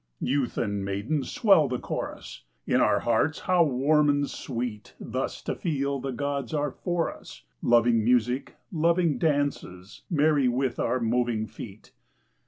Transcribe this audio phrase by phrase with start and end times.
[0.19, 5.43] Youth and maiden, swell the chorus 1 In our hearts how warm and sweet Thus
[5.43, 7.43] to feel the gods are for us.
[7.61, 10.01] Loving music, loving dances.
[10.09, 11.91] Merry with our moving feet